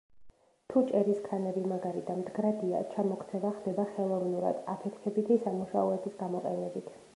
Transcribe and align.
თუ 0.71 0.81
ჭერის 0.91 1.19
ქანები 1.25 1.61
მაგარი 1.71 2.01
და 2.07 2.15
მდგრადია, 2.21 2.81
ჩამოქცევა 2.95 3.53
ხდება 3.59 3.87
ხელოვნურად, 3.93 4.67
აფეთქებითი 4.75 5.41
სამუშაოების 5.47 6.21
გამოყენებით. 6.27 6.95